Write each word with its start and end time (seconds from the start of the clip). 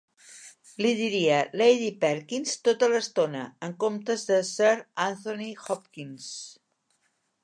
Li 0.83 0.91
diria 0.99 1.35
"Lady 1.61 1.89
Perkins" 2.05 2.55
tota 2.69 2.89
l'estona 2.93 3.43
en 3.67 3.75
comptes 3.85 4.25
de 4.31 4.39
"Sir 4.53 4.71
Anthony 5.09 5.51
Hopkins". 5.67 6.31